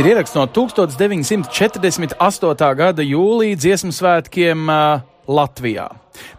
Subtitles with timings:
[0.00, 2.74] Ir ieraksts no 1948.
[2.76, 5.90] gada jūlija dziesmu svētkiem uh, Latvijā.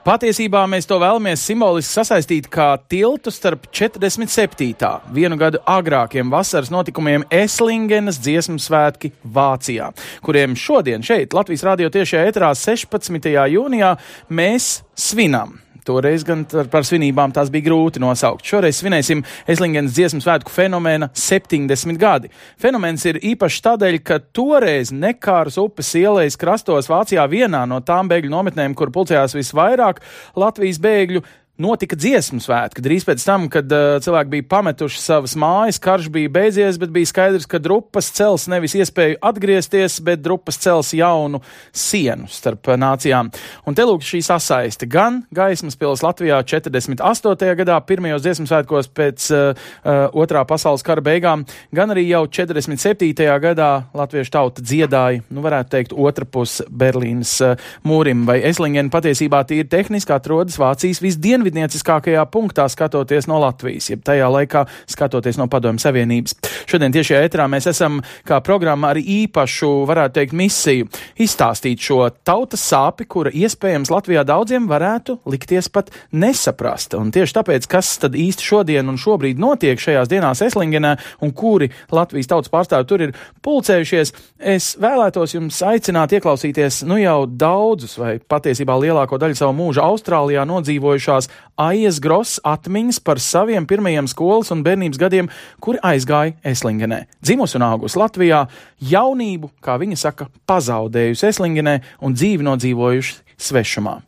[0.05, 4.89] Patiesībā mēs to vēlamies simboliski sasaistīt kā tiltu starp 47.
[5.13, 9.91] vienu gadu agrākiem vasaras notikumiem Eslingenas dziesmu svētki Vācijā,
[10.25, 13.29] kuriem šodien šeit Latvijas radio tiešajā etrā 16.
[13.29, 13.91] jūnijā
[14.29, 15.61] mēs svinam.
[15.87, 18.45] Toreiz gan par svinībām tās bija grūti nosaukt.
[18.45, 22.29] Šoreiz svinēsim Eslingenas dziesmu svētku fenomena 70 gadi.
[22.61, 28.29] Fenomens ir īpašs tādēļ, ka toreiz Nekāras upes ielais krastos Vācijā vienā no tām bēgļu
[28.33, 30.03] nometnēm, kur pulcējās visvairāk
[30.37, 31.23] Latvijas bēgļu,
[31.61, 32.83] notika dziesmu svētki.
[32.83, 37.09] Drīz pēc tam, kad uh, cilvēki bija pametuši savas mājas, karš bija beidzies, bet bija
[37.09, 41.41] skaidrs, ka drupas cels nevis iespēju atgriezties, bet drupas cels jaunu
[41.75, 43.31] sienu starp uh, nācijām.
[43.69, 47.53] Un te lūk šī sasaiste gan gaismas pils Latvijā 48.
[47.61, 51.45] gadā, pirmajos dziesmu svētkos pēc uh, uh, otrā pasaules kara beigām,
[51.75, 53.13] gan arī jau 47.
[53.45, 59.43] gadā latviešu tauta dziedāja, nu varētu teikt, otra pus Berlīnas uh, mūrim vai Eslingen patiesībā
[59.47, 65.47] tīri tehniski atrodas Vācijas visdienvidē valodnieciskākajā punktā skatoties no Latvijas, jeb tajā laikā skatoties no
[65.51, 66.35] Padomju Savienības.
[66.69, 70.87] Šodien tiešajā etrā mēs esam kā programma ar īpašu, varētu teikt, misiju
[71.19, 76.95] izstāstīt šo tautas sāpi, kura iespējams Latvijā daudziem varētu likties pat nesaprast.
[76.95, 81.71] Un tieši tāpēc, kas tad īsti šodien un šobrīd notiek šajās dienās Eslingenē un kuri
[81.91, 88.15] Latvijas tautas pārstāvi tur ir pulcējušies, es vēlētos jums aicināt ieklausīties nu jau daudzus vai
[88.19, 91.29] patiesībā lielāko daļu savu mūžu Austrālijā nodzīvojušās
[91.61, 95.31] Aijas Gross atmiņas par saviem pirmajiem skolas un bērnības gadiem,
[95.61, 97.03] kuri aizgāja Eslingenē.
[97.21, 98.45] Dzimusi un augusi Latvijā,
[98.91, 103.99] jaunību, kā viņa saka, pazaudējusi Eslingenē un dzīvi nodzīvojuši svešumā.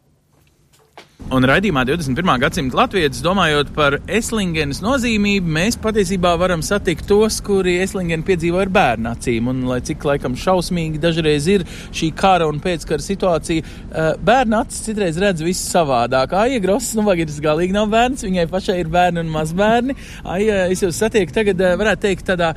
[1.31, 2.29] Un raidījumā 21.
[2.41, 8.71] gadsimta latvietis, domājot par Eslingenes nozīmību, mēs patiesībā varam satikt tos, kuri Eslingeni piedzīvo ar
[8.73, 9.47] bērnu acīm.
[9.53, 11.63] Un, lai cik laikam šausmīgi dažreiz ir
[11.95, 16.35] šī kara un pēckara situācija, eh, bērnu acis citreiz redz visu savādāk.
[16.43, 19.95] Aija Gross, nu, vagītis galīgi nav bērns, viņai pašai ir bērni un mazbērni.
[20.25, 22.51] Aija, es jūs satieku tagad, eh, varētu teikt, tādā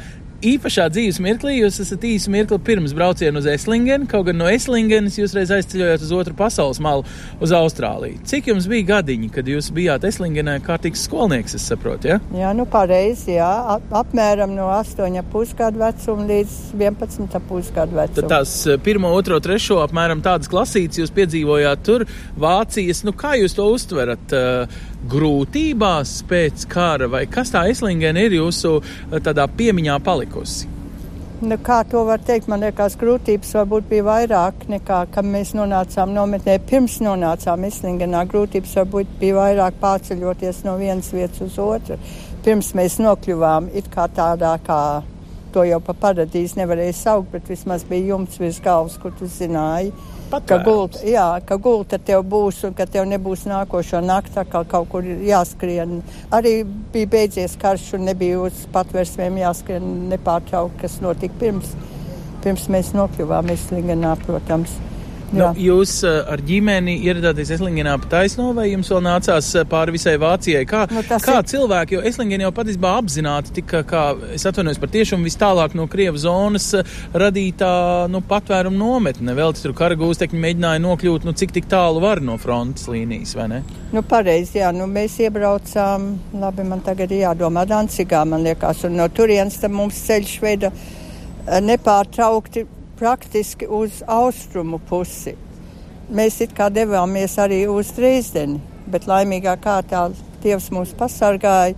[0.53, 5.19] īpašā dzīves mirklī jūs esat īsi mirkli pirms brauciena uz Eslingenu, kaut gan no Eslingenas
[5.19, 7.05] jūs reiz aizceļojāt uz otru pasaules malu,
[7.43, 8.21] uz Austrāliju.
[8.29, 12.19] Cik jums bija gadiņi, kad jūs bijāt Eslingenē kārtīgs skolnieks, es saprotu, ja?
[12.37, 18.19] Jā, nu pareizi, jā, ap, apmēram no 8,5 gadu vecuma līdz 11,5 gadu vecuma.
[18.21, 22.07] Tad tās 1, 2, 3, apmēram tādas klasītes jūs piedzīvojāt tur,
[22.41, 24.37] Vācijas, nu kā jūs to uztverat?
[24.37, 28.79] Uh, grūtībās pēc kara, vai kas tā Eslingena ir jūsu
[29.23, 30.77] tādā piemiņā palikusi?
[31.37, 36.15] Nu, kā to var teikt, man liekas, grūtības varbūt bija vairāk nekā, kad mēs nonācām
[36.17, 36.55] nometnē.
[36.65, 41.99] Pirms nonācām Islingenā, grūtības varbūt bija vairāk pārceļoties no vienas vietas uz otru.
[42.47, 44.81] Pirms mēs nokļuvām it kā tādā kā
[45.55, 49.93] to jau pa paradīzi nevarēja saukt, bet vismaz bija jumts virs galvas, kur tu zināji.
[50.27, 54.91] Ka gulta, jā, ka gulta tev būs un ka tev nebūs nākošo nakti atkal kaut
[54.91, 56.01] kur jāskrien.
[56.35, 61.71] Arī bija beidzies karš un nebija uz patversmēm jāskrien nepārtraukt, kas notika pirms,
[62.43, 64.75] pirms mēs nokļuvām Eslingenā, protams.
[65.35, 69.97] Nu, jūs uh, ar ģimeni ieradāties Eslingenā pa taisno, vai jums vēl nācās uh, pāri
[69.97, 70.63] visai Vācijai?
[70.69, 71.49] Kā, nu, kā ir...
[71.51, 74.05] cilvēki, jo Eslingena jau patiesībā apzināti tika, kā
[74.37, 77.73] es atvainojos par tiešumu, vis tālāk no Krievas zonas uh, radītā
[78.13, 79.35] nu, patvērumu nometne.
[79.37, 83.61] Vēl tur karagūstekņi mēģināja nokļūt, nu, cik tik tālu var no frontes līnijas, vai ne?
[83.97, 88.95] Nu, pareizi, jā, nu, mēs iebraucām, labi, man tagad ir jādomā Dancigā, man liekas, un
[89.01, 90.71] no turienes tam mums ceļš veida
[91.67, 92.67] nepārtraukti
[92.99, 95.37] praktiski uz austrumu pusi.
[96.11, 100.11] mēs it kā devāmies arī uz Dresdeni, bet laimīgā kārtā
[100.43, 101.75] Dievs mūs pasargāja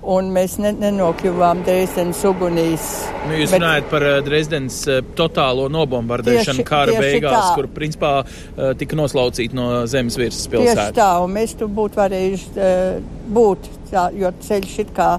[0.00, 2.86] un mēs ne, nenokļuvām Dresdenes ugunīs.
[3.26, 7.56] Nu, jūs bet, runājat par uh, Dresdenes uh, totālo nobombardēšanu tieši, kara tieši beigās, tā.
[7.58, 10.86] kur principā uh, tika noslaucīta no zemes virsmas pilsēta.
[10.88, 12.70] Tieši tā, un mēs tur būtu varējuši
[13.36, 15.10] būt, tā, jo ceļš it kā,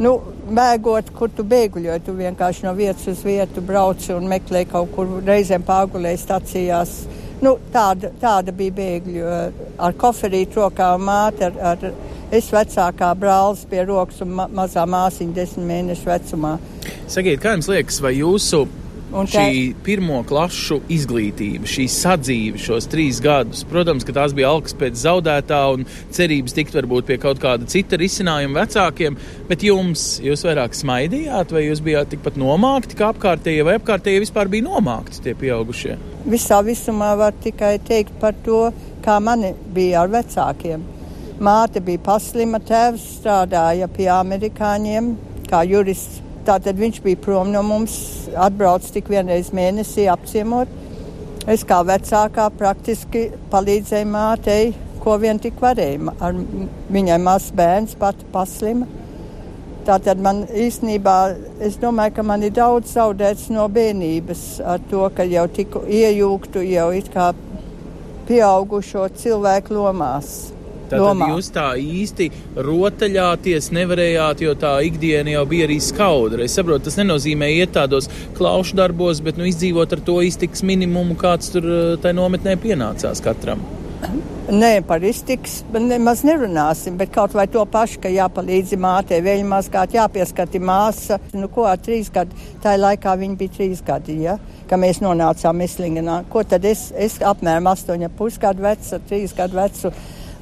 [0.00, 4.92] nu, bēgot, kur tu bēguļoji, tu vienkārši no vietas uz vietu brauc un meklē kaut
[4.94, 6.96] kur reizēm pārgulēji stacijās.
[7.44, 9.24] Nu, tāda, tāda bija bēgļu
[9.84, 11.88] ar koferītu rokā māte ar, ar
[12.34, 16.56] Es vecākā brālis pie rokas un ma mazā māsiņa desmit mēnešu vecumā.
[17.06, 18.64] Sakiet, kā jums liekas, vai jūsu
[19.14, 19.82] Un šī tā...
[19.86, 25.60] pirmo klašu izglītība, šī sadzīve šos trīs gadus, protams, ka tās bija alkas pēc zaudētā
[25.76, 25.84] un
[26.14, 29.18] cerības tikt varbūt pie kaut kāda cita risinājuma vecākiem,
[29.50, 34.50] bet jums, jūs vairāk smaidījāt, vai jūs bijāt tikpat nomākti kā apkārtējie, vai apkārtējie vispār
[34.50, 35.94] bija nomākti tie pieaugušie?
[36.26, 38.66] Visā visumā var tikai teikt par to,
[39.04, 40.82] kā mani bija ar vecākiem.
[41.44, 45.14] Māte bija paslima, tēvs strādāja pie amerikāņiem
[45.50, 46.23] kā jurists.
[46.44, 47.94] Tātad viņš bija prom no mums,
[48.36, 50.68] atbrauc tik vienreiz mēnesī apciemot.
[51.48, 56.12] Es kā vecākā praktiski palīdzēju mātei, ko vien tik varēja.
[56.20, 56.36] Ar
[56.92, 58.88] viņai mazs bērns, pati paslima.
[59.84, 61.16] Tātad man īstenībā,
[61.64, 66.64] es domāju, ka man ir daudz zaudēts no bērnības ar to, ka jau tiku iejūgtu
[66.70, 67.32] jau it kā
[68.28, 70.53] pieaugušo cilvēku lomās.
[70.94, 72.30] Tātad jūs tā īsti
[72.66, 76.44] rotaļāties nevarējāt, jo tā ikdiena jau bija arī skaudra.
[76.46, 81.18] Es saprotu, tas nenozīmē iet tādos klaušu darbos, bet nu, izdzīvot ar to iztiks minimumu,
[81.20, 83.62] kāds tur eh, tai nometnē pienācās katram.
[84.44, 89.94] Nē, par iztiks nemaz nerunāsim, bet kaut vai to pašu, ka jāpalīdzi mātei veļu mazgāt,
[89.96, 91.16] jāpieskati māsa.
[91.32, 92.36] Nu, ko ar trīs gadu?
[92.60, 94.36] Tā laikā viņa bija trīs gadi, ja?
[94.68, 96.18] ka mēs nonācām Mislingenā.
[96.32, 99.94] Ko tad es, es apmēram astoņa pusgadu vecu, trīs gadu vecu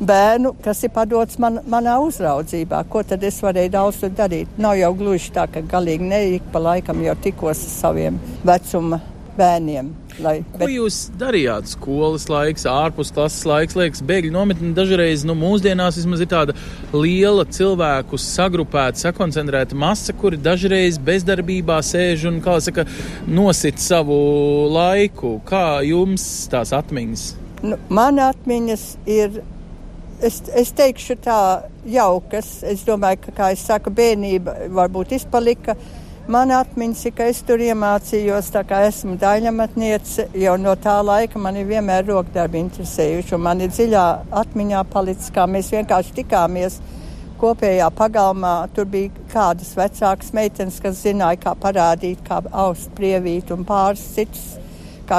[0.07, 2.83] bērnu, kas ir padots man, manā uzraudzībā.
[2.91, 4.59] Ko tad es varēju daudz darīt?
[4.63, 9.01] Nav jau gluži tā, ka galīgi neik pa laikam jau tikos ar saviem vecuma
[9.37, 9.91] bērniem.
[10.21, 10.61] Lai, bet...
[10.61, 11.71] Ko jūs darījāt?
[11.73, 16.57] Skolas laiks, ārpus klases laiks, liekas, bēgļu nometne dažreiz, nu, mūsdienās vismaz ir tāda
[16.93, 22.85] liela cilvēku sagrupēta, sakoncentrēta masa, kuri dažreiz bezdarbībā sēž un, kā saka,
[23.25, 24.19] nosit savu
[24.73, 25.39] laiku.
[25.49, 27.31] Kā jums tās atmiņas?
[27.63, 29.41] Nu, man atmiņas ir
[30.23, 31.41] es, es teikšu tā
[31.89, 32.61] jaukas.
[32.67, 35.77] Es domāju, ka, kā es saku, bērnība varbūt izpalika.
[36.31, 41.41] Man atmiņas ir, ka es tur iemācījos, tā kā esmu daļamatniece, jau no tā laika
[41.43, 44.05] man ir vienmēr rokdarbi interesējuši, un man ir dziļā
[44.45, 46.79] atmiņā palicis, kā mēs vienkārši tikāmies
[47.43, 48.55] kopējā pagalmā.
[48.77, 54.62] Tur bija kādas vecākas meitenes, kas zināja, kā parādīt, kā aust prievīt un pāris citus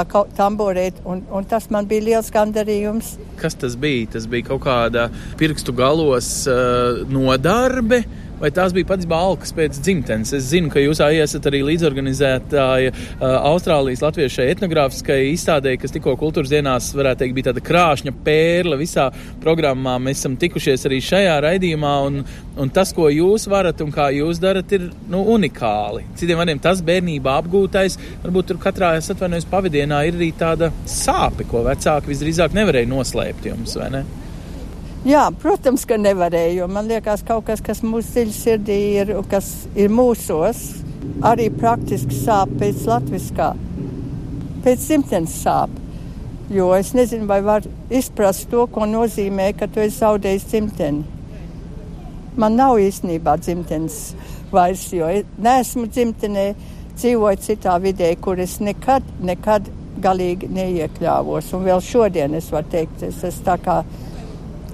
[0.08, 3.14] kā tamborēt, un, un tas man bija liels gandarījums.
[3.40, 4.10] Kas tas bija?
[4.16, 5.08] Tas bija kaut kāda
[5.40, 8.02] pirkstu galos uh, nodarbe
[8.40, 10.32] vai tās bija pats balkas pēc dzimtenes.
[10.36, 16.52] Es zinu, ka jūs esat arī līdzorganizētāja uh, Austrālijas latviešu etnogrāfiskajai izstādē, kas tikko kultūras
[16.52, 19.08] dienās, varētu teikt, bija tāda krāšņa pērle visā
[19.44, 19.96] programmā.
[20.02, 22.20] Mēs esam tikušies arī šajā raidījumā, un,
[22.60, 26.06] un tas, ko jūs varat un kā jūs darat, ir nu, unikāli.
[26.18, 31.46] Citiem vārdiem, tas bērnībā apgūtais, varbūt tur katrā, es atvainojos, pavadienā ir arī tāda sāpe,
[31.50, 34.04] ko vecāki visdrīzāk nevarēja noslēpt jums, vai ne?
[35.04, 39.50] Jā, protams, ka nevarēja, jo man liekas, kaut kas, kas mūsu dziļi sirdī ir, kas
[39.76, 40.62] ir mūsos,
[41.28, 43.50] arī praktiski sāp pēc latviskā,
[44.64, 45.74] pēc dzimtenes sāp.
[46.48, 51.04] Jo es nezinu, vai var izprast to, ko nozīmē, ka tu esi zaudējis dzimteni.
[52.40, 53.98] Man nav īstenībā dzimtenes
[54.56, 56.46] vairs, jo neesmu dzimtenē,
[56.96, 59.68] dzīvoju citā vidē, kur es nekad, nekad
[60.00, 61.52] galīgi neiekļāvos.
[61.52, 63.78] Un vēl šodien es varu teikt, es esmu tā kā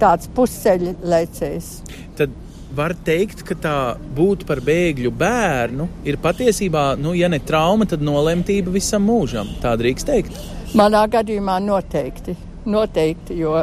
[0.01, 1.69] tāds pusceļa lecējs.
[2.19, 2.33] Tad
[2.75, 3.75] var teikt, ka tā
[4.15, 9.49] būt par bēgļu bērnu ir patiesībā, nu, ja ne trauma, tad nolemtība visam mūžam.
[9.63, 10.41] Tā drīkst teikt.
[10.77, 13.57] Manā gadījumā noteikti, noteikti jo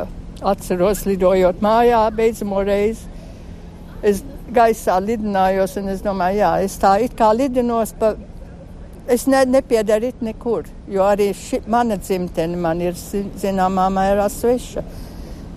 [0.45, 3.09] atceros lidojot mājā beidzamo reizi.
[4.05, 4.21] Es
[4.55, 8.15] gaisā lidinājos, un es domāju, jā, es tā it kā lidinos pa.
[9.09, 14.85] Es ne, nepiedaru nekur, jo arī ši, mana dzimtene man ir zināmā mērā sveša.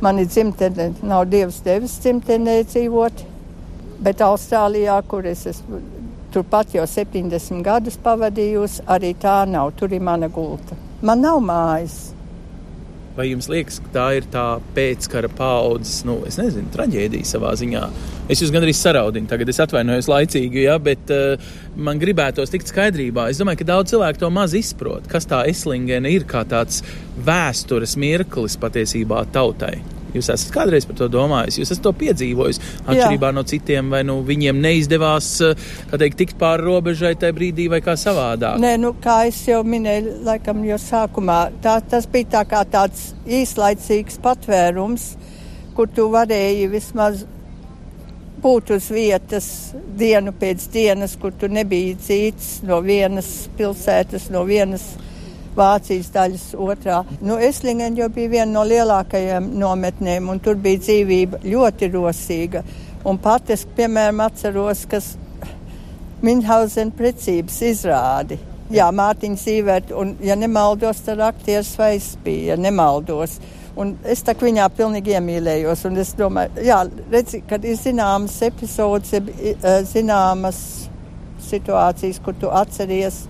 [0.01, 3.25] Mani dzimtene nav dievs devis dzimtenē dzīvot,
[4.01, 5.81] bet Austrālijā, kur es esmu
[6.33, 9.75] turpat jau 70 gadus pavadījusi, arī tā nav.
[9.77, 10.77] Tur ir mana gulta.
[11.05, 11.99] Man nav mājas.
[13.11, 17.83] Vai jums liekas, ka tā ir tā pēckara paudzes, nu, es nezinu, traģēdija savā ziņā?
[18.31, 23.27] Es jūs gandrīz saraudinu, tagad es atvainojos laicīgi, ja, bet uh, man gribētos tikt skaidrībā.
[23.27, 26.85] Es domāju, ka daudz cilvēku to maz izprot, kas tā eslingena ir kā tāds
[27.27, 29.81] vēstures mirklis patiesībā tautai.
[30.15, 32.59] Jūs esat kādreiz par to domājis, jūs esat to piedzīvojis.
[32.83, 33.35] Atšķirībā Jā.
[33.35, 35.29] no citiem, vai nu viņiem neizdevās
[35.91, 38.59] teikt, tikt pāri robežai tajā brīdī, vai kā savādāk?
[38.61, 44.19] Nē, nu, kā jau minēju, laikam jau sākumā, tā, tas bija tā kā tāds īslaicīgs
[44.23, 45.11] patvērums,
[45.77, 47.23] kur tu varēji vismaz
[48.41, 49.47] būt uz vietas
[49.97, 54.95] dienu pēc dienas, kur tu nebija dzīts no vienas pilsētas, no vienas
[55.55, 57.01] Vācijas daļas otrā.
[57.21, 62.63] Nu, Eslingen jau bija viena no lielākajiem nometnēm, un tur bija dzīvība ļoti rosīga.
[63.07, 65.15] Un pat es, piemēram, atceros, kas
[66.21, 68.37] Minhausen precības izrādi.
[68.71, 73.39] Jā, Mārtiņš Zīvert, un, ja nemaldos, tad aktieris Sveiss bija, ja nemaldos.
[73.75, 76.77] Un es tā viņā pilnīgi iemīlējos, es domāju, jā,
[77.11, 79.11] redzi, kad ir zināmas epizodes,
[79.89, 80.61] zināmas
[81.47, 83.23] situācijas, kur tu atceries,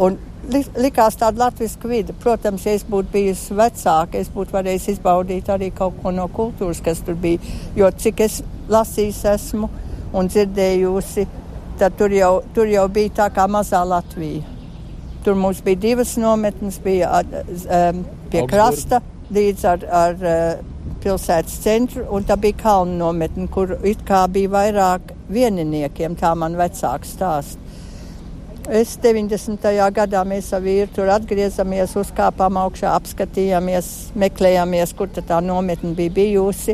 [0.00, 0.18] un
[0.52, 2.14] likās tāda latviešu vide.
[2.22, 6.82] Protams, ja es būtu bijusi vecāka, es būtu varējis izbaudīt arī kaut ko no kultūras,
[6.84, 7.40] kas tur bija.
[7.76, 9.70] Jo cik es lasījis esmu
[10.14, 11.26] un dzirdējusi,
[11.80, 14.44] tad tur jau, tur jau bija tā kā mazā Latvija.
[15.24, 18.50] Tur mums bija divas nometnes, bija um, pie Augsburg.
[18.52, 19.00] krasta
[19.32, 20.72] līdz ar, ar uh,
[21.04, 26.58] pilsētas centru, un tā bija kalnu nometne, kur it kā bija vairāk vieniniekiem, tā man
[26.60, 27.63] vecāks stāst.
[28.64, 29.60] Es 90.
[29.92, 36.72] gadā mēs ar vīru tur atgriezāmies, uzkāpām augšā, apskatījāmies, meklējāmies, kur tā nometne bija bijusi.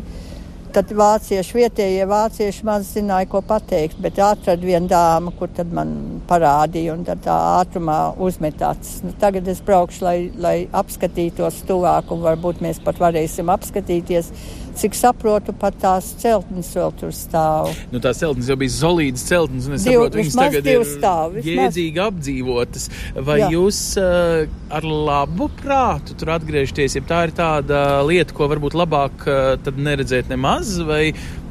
[0.70, 6.20] Tad vācieši, vietējie vācieši maz zināja, ko pateikt, bet atrada viena dāma, kur tad man
[6.28, 9.00] parādīja, un tad tā ātrumā uzmetāts.
[9.02, 14.30] Nu, tagad es braukšu, lai, lai apskatītos tuvāk, un varbūt mēs pat varēsim apskatīties
[14.78, 17.72] Cik saprotu, pat tās celtnes vēl tur stāv.
[17.90, 21.38] Nu, tās celtnes jau bija solīdas celtnes, un es Div, saprotu, viņas tagad ir stāv,
[21.44, 22.86] jēdzīgi apdzīvotas.
[23.26, 23.50] Vai Jā.
[23.56, 29.26] jūs uh, ar labu prātu tur atgriežaties, ja tā ir tāda lieta, ko varbūt labāk
[29.26, 31.02] uh, neredzēt nemaz, vai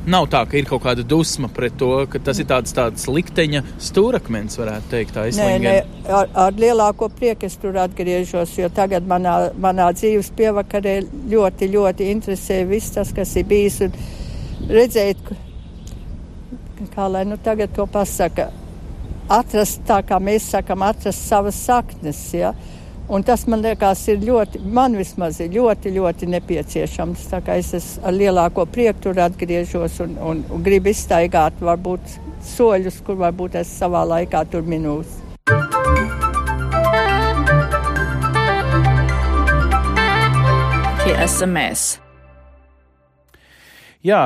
[0.09, 3.61] Nav tā, ka ir kaut kāda dusma pret to, ka tas ir tāds, tāds likteņa
[3.89, 5.13] stūrakmens, varētu teikt.
[5.13, 5.73] Tā, nē, nē,
[6.19, 10.95] ar, ar lielāko prieku es tur atgriežos, jo tagad manā, manā dzīves pievakarē
[11.33, 13.83] ļoti, ļoti interesē viss tas, kas ir bijis.
[13.85, 15.29] Un redzēt,
[16.95, 18.49] kā lai nu tagad to pasaka,
[19.29, 22.23] atrast tā, kā mēs sakam, atrast savas saknes.
[22.33, 22.55] Ja?
[23.09, 27.23] Un tas man liekas, ir ļoti, man vismaz ir ļoti, ļoti nepieciešams.
[27.31, 32.19] Tā kā es ar lielāko prieku tur atgriežos un, un, un gribu iztaigāt varbūt
[32.51, 35.17] soļus, kur varbūt es savā laikā tur minūs.
[41.01, 41.87] Tie esam mēs.
[44.05, 44.21] Jā,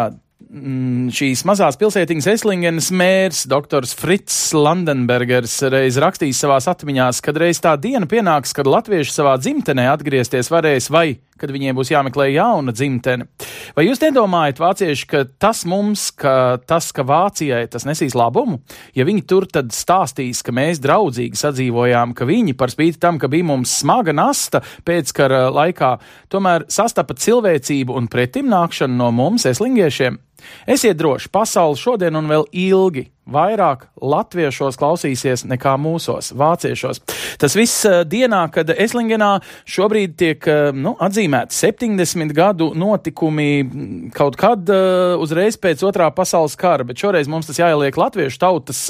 [0.53, 7.73] šīs mazās pilsētiņas Eslingenes mērs, doktors Frits Landenbergers, reiz rakstījis savās atmiņās, kad reiz tā
[7.81, 11.07] diena pienāks, kad latvieši savā dzimtenē atgriezties varēs vai
[11.43, 13.27] kad viņiem būs jāmeklē jauna dzimtene.
[13.75, 18.61] Vai jūs nedomājat, vācieši, ka tas mums, ka tas, ka Vācijai tas nesīs labumu,
[18.95, 23.31] ja viņi tur tad stāstīs, ka mēs draudzīgi sadzīvojām, ka viņi par spīti tam, ka
[23.31, 25.95] bija mums smaga nasta pēckara laikā,
[26.31, 30.21] tomēr sastapa cilvēcību un pretimnākšanu no mums, eslingiešiem?
[30.67, 36.99] Esiet droši, pasauli šodien un vēl ilgi vairāk latviešos klausīsies nekā mūsos, vāciešos.
[37.39, 39.37] Tas viss eh, dienā, kad Eslingenā
[39.69, 46.09] šobrīd tiek eh, nu, atzīmēti 70 gadu notikumi mm, kaut kad uh, uzreiz pēc otrā
[46.15, 48.81] pasaules kara, bet šoreiz mums tas jāieliek latviešu tautas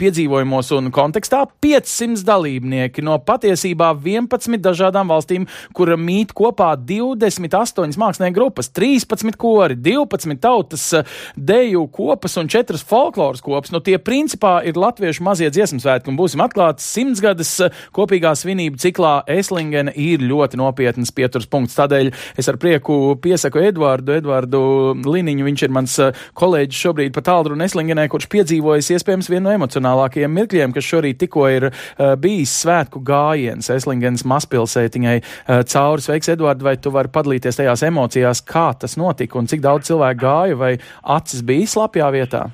[0.00, 1.42] piedzīvojumos un kontekstā.
[1.62, 5.46] 500 dalībnieki no patiesībā 11 dažādām valstīm,
[5.76, 10.88] kura mīt kopā 28 mākslinieku grupas, 13 kori, 12 tautas
[11.36, 13.72] deju kopas un 4 folkloras kopas.
[13.74, 18.80] Nu, tie principā ir latviešu mazie dziesmu svētki un būsim atklāti simtsgades eh, kopīgā svinību
[18.82, 21.76] ciklā Eslingena ir ļoti nopietnas pieturas punkts.
[21.78, 24.62] Tādēļ es ar prieku piesaku Edvardu, Edvardu
[25.06, 29.48] Liniņu, viņš ir mans eh, kolēģis šobrīd pat Aldru un Eslingenē, kurš piedzīvojis iespējams vienu
[29.48, 36.06] no emocionālākajiem mirkļiem, kas šorīt tikko ir uh, bijis svētku gājiens Eslingenas mazpilsētiņai uh, cauri.
[36.06, 40.22] Sveiks, Edvard, vai tu vari padalīties tajās emocijās, kā tas notika un cik daudz cilvēku
[40.22, 40.74] gāja, vai
[41.18, 42.48] acis bija slapjā vietā?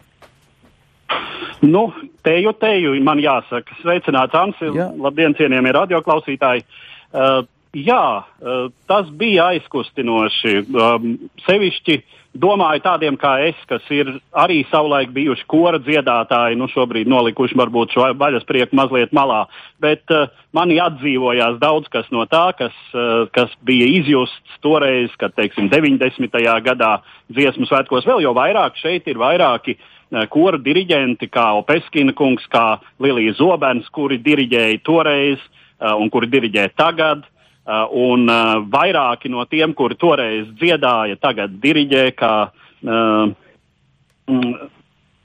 [1.65, 1.89] Nu,
[2.23, 3.77] teju, teju man jāsaka.
[3.83, 4.71] Sveicināts, Ansi.
[4.77, 4.91] Jā.
[5.01, 6.67] Labdien, cienījamie radioklausītāji.
[7.09, 7.47] Uh,
[7.77, 10.55] Jā, uh, tas bija aizkustinoši.
[10.73, 11.11] Um,
[11.45, 11.99] sevišķi
[12.39, 17.93] domāju tādiem kā es, kas ir arī savulaik bijuši kora dziedātāji, nu šobrīd nolikuši varbūt
[17.93, 19.43] šo vaļasprieku mazliet malā,
[19.85, 25.37] bet uh, mani atdzīvojās daudz kas no tā, kas, uh, kas bija izjusts toreiz, kad,
[25.37, 26.41] teiksim, 90.
[26.65, 26.95] gadā
[27.29, 29.95] dziesmu svētkos vēl jau vairāk šeit ir vairāki uh,
[30.33, 36.71] kora diriģenti, kā Opeskina kungs, kā Lilija Zobens, kuri diriģēja toreiz uh, un kuri diriģē
[36.77, 37.27] tagad.
[37.69, 38.25] Uh, un
[38.73, 42.05] vairāki no tiem, kuri toreiz dziedāja, tagad diriģē.
[42.17, 42.33] Kā,
[42.81, 43.35] mm,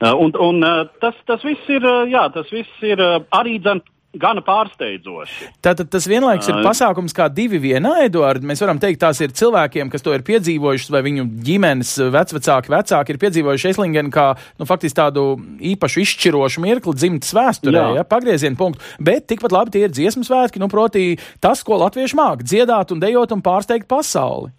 [0.03, 0.65] un un
[0.99, 2.99] tas, tas viss ir, jā, tas viss ir
[3.31, 3.79] arī dzen,
[4.19, 5.47] gana pārsteidzoši.
[5.63, 8.45] Tātad tas vienlaikus ir pasākums kā divi vienā, Eduard.
[8.45, 13.13] Mēs varam teikt, tās ir cilvēkiem, kas to ir piedzīvojuši, vai viņu ģimenes vecvecāki, vecāki
[13.15, 14.27] ir piedzīvojuši Eslingenu kā,
[14.61, 15.25] nu, faktiski tādu
[15.73, 18.83] īpašu izšķirošu mirkli dzimtas vēsturē, ja, pagrieziena punktu.
[19.01, 23.01] Bet tikpat labi tie ir dziesmu svētki, nu, proti tas, ko latvieši māk, dziedāt un
[23.01, 24.53] dejot un pārsteigt pasauli.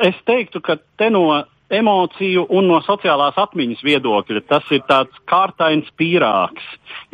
[0.00, 1.26] Es teiktu, ka te no
[1.70, 6.64] emociju un no sociālās atmiņas viedokļa tas ir tāds kārtains pīrāgs,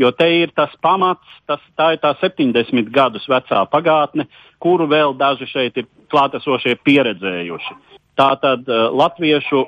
[0.00, 4.26] jo te ir tas pamats, tas, tā ir tā 70 gadus vecā pagātne,
[4.62, 7.76] kuru vēl daži šeit ir klātesošie pieredzējuši.
[8.16, 9.66] Tā tad uh, latviešu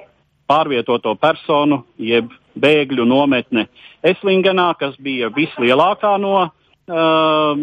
[0.48, 3.66] pārvietoto personu, jeb bēgļu nometne
[4.06, 7.60] Eslingenā, kas bija vislielākā no uh,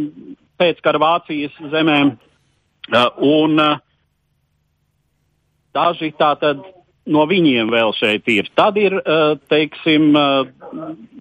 [0.62, 3.82] pēckara Vācijas zemēm, uh, un uh,
[5.76, 6.62] daži tātad
[7.06, 8.50] no viņiem vēl šeit ir.
[8.58, 10.48] Tad ir, uh, teiksim, uh,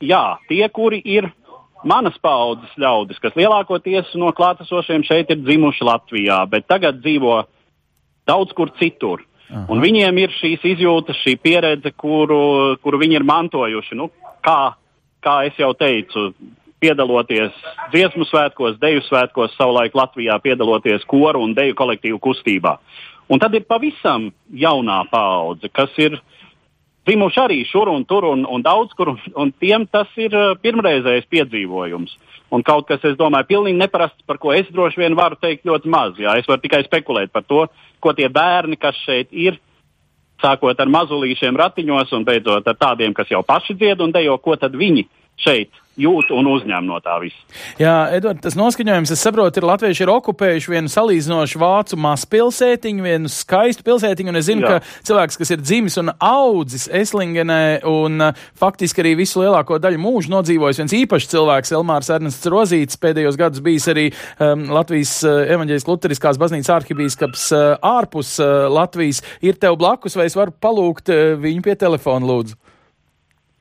[0.05, 1.31] jā, tie, kuri ir
[1.85, 7.43] manas paudzes ļaudis, kas lielākoties no klātesošiem šeit ir dzimuši Latvijā, bet tagad dzīvo
[8.29, 9.25] daudz kur citur.
[9.51, 9.67] Aha.
[9.69, 13.99] Un viņiem ir šīs izjūtas, šī pieredze, kuru, kuru viņi ir mantojuši.
[14.01, 14.09] Nu,
[14.45, 14.75] kā,
[15.23, 16.31] kā jau teicu,
[16.85, 17.53] piedaloties
[17.93, 22.79] dziesmu svētkos, deju svētkos, savulaik Latvijā piedaloties koru un deju kolektīvu kustībā.
[23.33, 26.19] Un tad ir pavisam jaunā paudze, kas ir
[27.09, 31.29] dzimuši arī šur un tur un, un daudz kur, un, tiem tas ir uh, pirmreizējais
[31.33, 32.17] piedzīvojums.
[32.55, 35.91] Un kaut kas, es domāju, pilnīgi neparasts, par ko es droši vien varu teikt ļoti
[35.91, 36.19] maz.
[36.21, 36.37] Jā.
[36.39, 37.65] Es varu tikai spekulēt par to,
[38.05, 39.59] ko tie bērni, kas šeit ir,
[40.43, 44.59] sākot ar mazulīšiem ratiņos un beidzot ar tādiem, kas jau paši dzied un dejo, ko
[44.61, 45.07] tad viņi
[45.41, 47.39] šeit jūt un uzņem no tā visa.
[47.79, 53.31] Jā, Edvard, tas noskaņojums, es saprotu, ir latvieši ir okupējuši vienu salīdzinoši vācu mazpilsētiņu, vienu
[53.33, 54.79] skaistu pilsētiņu, un es zinu, Jā.
[54.81, 60.03] ka cilvēks, kas ir dzimis un audzis Eslingenē un uh, faktiski arī visu lielāko daļu
[60.03, 65.45] mūžu nodzīvojis, viens īpašs cilvēks, Elmārs Ernests Rozīts, pēdējos gadus bijis arī um, Latvijas uh,
[65.55, 71.15] evaņģējas luteriskās baznīcas arhibīskaps uh, ārpus uh, Latvijas, ir tev blakus, vai es varu palūgt
[71.15, 72.59] uh, viņu pie telefona, lūdzu?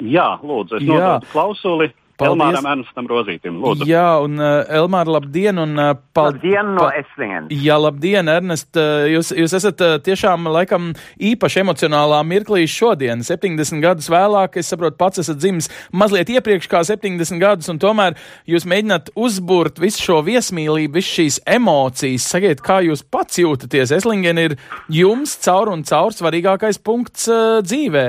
[0.04, 1.94] Jā, lūdzu, es nododu klausuli.
[2.14, 2.36] Paldies.
[2.38, 3.56] Elmāram Ernstam Rozītim.
[3.64, 3.88] Lūdzu.
[3.90, 5.58] Jā, un uh, Elmāra, labdien!
[5.58, 6.30] Un, uh, pal...
[6.36, 7.50] Labdien no Eslingenes!
[7.66, 8.70] Jā, labdien, Ernest!
[8.78, 13.24] Uh, jūs, jūs esat uh, tiešām laikam īpaši emocionālā mirklī šodien.
[13.26, 18.20] 70 gadus vēlāk, es saprotu, pats esat dzimis mazliet iepriekš kā 70 gadus, un tomēr
[18.50, 22.28] jūs mēģināt uzburt visu šo viesmīlību, visu šīs emocijas.
[22.36, 23.96] Sakiet, kā jūs pats jūtaties?
[23.98, 24.60] Eslingen ir
[24.94, 28.06] jums caur un caur svarīgākais punkts uh, dzīvē.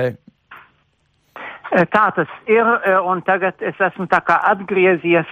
[1.75, 2.67] Tā tas ir,
[3.03, 5.27] un tagad es esmu atgriezies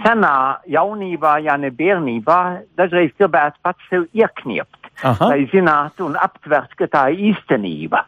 [0.00, 2.38] senā jaunībā, ja ne bērnībā.
[2.80, 5.28] Dažreiz gribētu pats sev iekniept, Aha.
[5.28, 8.06] lai zinātu un aptvertu, ka tā ir īstenība.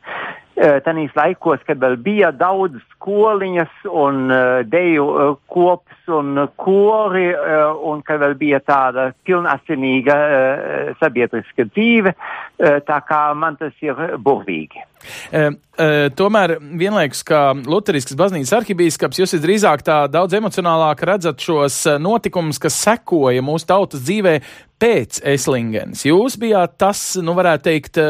[0.87, 4.31] Tanīs laikos, kad vēl bija daudz skoliņas un
[4.70, 7.29] deju kops un kori,
[7.88, 10.17] un kad vēl bija tāda pilnasinīga
[11.01, 12.14] sabiedriska dzīve,
[12.88, 14.85] tā kā man tas ir burvīgi.
[15.33, 15.40] E,
[15.79, 22.61] e, tomēr vienlaikus, kā Lutheriskas baznīcas arhibīskaps, jūs drīzāk tā daudz emocionālāk redzat šos notikumus,
[22.62, 24.38] kas sekoja mūsu tautas dzīvē
[24.85, 26.03] pēc Eslingens.
[26.05, 28.01] Jūs bijāt tas, nu, varētu teikt,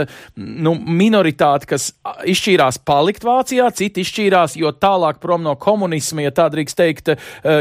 [0.41, 1.91] nu, minoritāte, kas
[2.31, 7.13] izšķīrās palikt Vācijā, citi izšķīrās, jo tālāk prom no komunisma, ja tā drīkst teikt,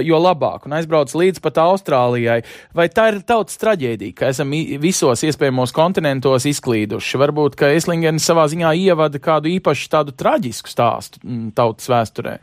[0.08, 2.40] jo labāk, un aizbrauc līdz pat Austrālijai.
[2.76, 7.20] Vai tā ir tautas traģēdija, ka esam visos iespējamos kontinentos izklīduši?
[7.22, 12.40] Varbūt, ka Eslingens savā ziņā ievada kādu īpašu tādu traģisku stāstu mm, tautas vēsturē?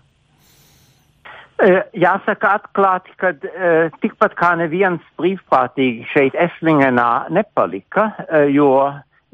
[1.60, 8.70] E, jāsaka atklāti, ka uh, tikpat kā neviens brīvprātīgi šeit Eslingenā nepalika, uh, jo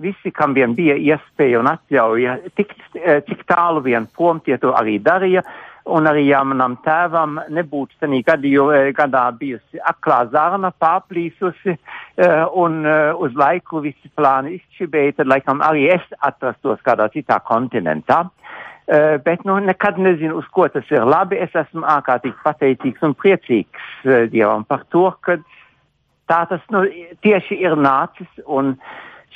[0.02, 4.74] visi, kam vien bija iespēja un atļauja, tik, uh, cik tālu vien prom tie to
[4.74, 5.44] arī darīja,
[5.86, 11.76] un arī ja manam tēvam nebūtu tenī gadā bijusi aklā zarna pārplīsusi
[12.62, 12.80] un
[13.22, 18.24] uz laiku visi plāni izšķibēja, tad laikam arī es atrastos kādā citā kontinentā.
[18.86, 21.40] Uh, bet nu, nekad nezinu, uz ko tas ir labi.
[21.42, 25.40] Es esmu ārkārtīgi pateicīgs un priecīgs uh, Dievam par to, ka
[26.26, 26.82] Tā tas nu,
[27.22, 28.74] tieši ir nācis, un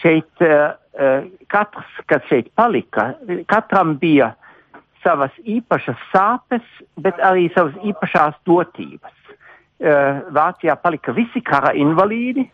[0.02, 0.72] šeit uh,
[1.52, 3.12] katrs, kas šeit palika,
[3.50, 4.32] katram bija
[5.04, 6.64] savas īpašas sāpes,
[7.00, 9.16] bet arī savas īpašās dotības.
[9.80, 12.44] Vācijā palika visi kara invalīdi,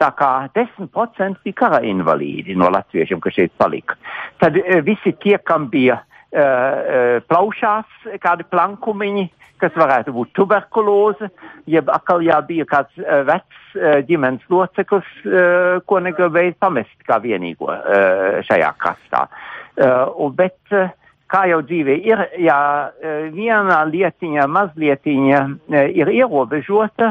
[0.00, 3.98] tā kā 10% bija kara invalīdi no latviešiem, kas šeit palika.
[4.40, 9.26] Tad visi tie, kam bija uh, plaušās kādi plankumiņi,
[9.60, 11.28] kas varētu būt tuberkuloze,
[11.68, 17.20] jeb atkal jā, bija kāds uh, vecs uh, ģimenes loceklis, uh, ko negribēja pamest kā
[17.20, 19.26] vienīgo uh, šajā kastā.
[19.80, 20.88] Uh, bet, uh,
[21.30, 22.58] kā jau dzīvē ir, ja
[23.34, 25.40] viena lietiņa, mazlietiņa
[25.94, 27.10] ir ierobežota,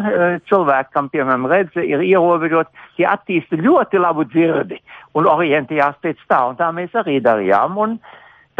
[0.49, 4.79] cilvēkam, piemēram, redze ir ierobežota, tie attīsta ļoti labu dzirdi
[5.17, 7.79] un orientējās pēc tā, un tā mēs arī darījām.
[7.79, 7.95] Un,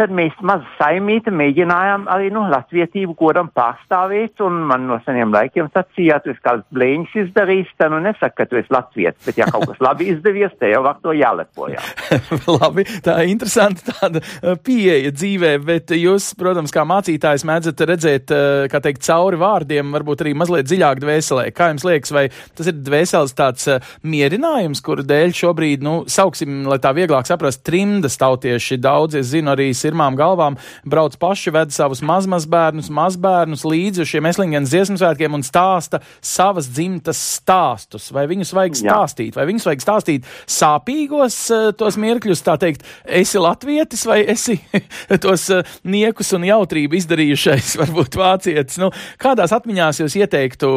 [0.00, 5.68] tad mēs maz saimīti mēģinājām arī nu, latvietību godam pārstāvēt, un man no seniem laikiem
[5.74, 9.40] sacīja, ja tu esi kāds blēņas izdarījis, tad nu nesaka, ka tu esi latvietis, bet
[9.40, 11.82] ja kaut kas labi izdevies, te jau var to jālepojā.
[12.60, 18.34] labi, tā ir interesanta tāda uh, pieeja dzīvē, bet jūs, protams, kā mācītājs mēdzat redzēt,
[18.34, 21.46] uh, kā teikt, cauri vārdiem, varbūt arī mazliet dziļāk dvēselē.
[21.56, 22.24] Kā jums liekas, vai
[22.56, 27.62] tas ir dvēseles tāds uh, mierinājums, kuru dēļ šobrīd, nu, sauksim, lai tā vieglāk saprast,
[27.68, 30.56] trimdas tautieši daudz, es zinu, arī sirmām galvām
[30.88, 36.70] brauc paši, ved savus mazmazbērnus, mazbērnus līdzi uz šiem Eslingenas dziesmu svētkiem un stāsta savas
[36.70, 38.10] dzimtas stāstus.
[38.14, 43.42] Vai viņus vajag stāstīt, vai viņus vajag stāstīt sāpīgos uh, tos mirkļus, tā teikt, esi
[43.42, 44.58] latvietis vai esi
[45.24, 48.80] tos uh, niekus un jautrību izdarījušais, varbūt vācietis.
[48.82, 50.70] Nu, kādās atmiņās jūs ieteiktu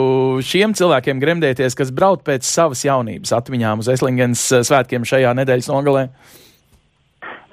[0.46, 5.70] šiem cilvēkiem gremdēties, kas brauc pēc savas jaunības atmiņām uz Eslingenas uh, svētkiem šajā nedēļas
[5.74, 6.08] nogalē?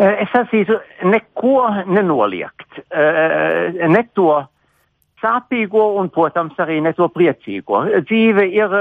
[0.00, 1.56] Es sacītu, neko
[1.92, 2.78] nenoliegt.
[2.90, 4.30] Ne to
[5.20, 7.82] sāpīgo un, protams, arī ne to priecīgo.
[8.08, 8.76] Dzīve ir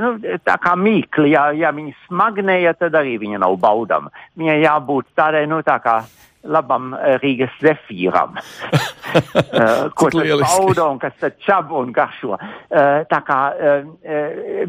[0.00, 4.12] nu, tā kā mīkla, ja, ja viņa smagnēja, tad arī viņa nav baudama.
[4.40, 5.98] Viņai jābūt tādai, nu, tā kā
[6.44, 12.36] labam Rīgas zefīram, uh, ko tas bauda un kas tad čab un garšo.
[12.36, 13.38] Uh, tā kā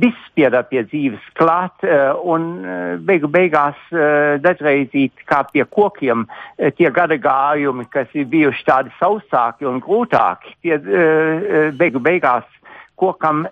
[0.02, 1.86] viss piedar pie dzīves klāt
[2.24, 2.48] un
[3.06, 3.78] beigu beigās
[4.44, 6.26] dažreizīt kā pie kokiem
[6.78, 10.80] tie gada gājumi, kas ir bijuši tādi sausāki un grūtāki, tie
[11.78, 12.48] beigu beigās
[13.00, 13.46] kokam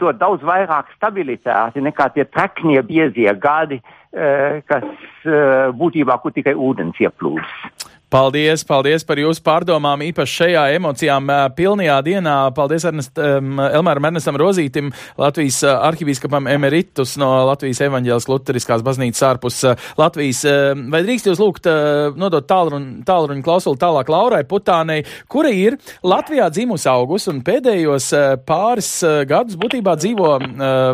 [0.00, 4.86] dod daudz vairāk stabilitāti nekā tie treknie biezie gadi, uh, kas
[5.28, 7.87] uh, būtībā kur tikai ūdens ieplūst.
[8.08, 12.36] Paldies, paldies par jūsu pārdomām, īpaši šajā emocijām pilnajā dienā.
[12.56, 14.88] Paldies Ernest, um, Elmāram Ernestam Rozītim,
[15.20, 19.58] Latvijas arhivīskapam emeritus no Latvijas evaņģēlas luteriskās baznīcas ārpus
[20.00, 20.40] Latvijas.
[20.88, 21.68] Vai drīkst jūs lūgt
[22.16, 28.08] nodot tālruņu tālruņ klausuli tālāk Laurai Putānei, kura ir Latvijā dzimusi augus un pēdējos
[28.48, 28.90] pāris
[29.28, 30.32] gadus būtībā dzīvo